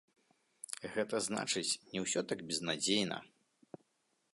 Гэта 0.95 1.15
значыць, 1.27 1.77
не 1.93 1.99
ўсё 2.07 2.19
так 2.33 2.39
безнадзейна. 2.53 3.17